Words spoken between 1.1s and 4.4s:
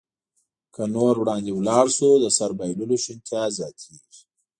وړاندې ولاړ شو، د سر بایللو شونتیا زیاتېږي.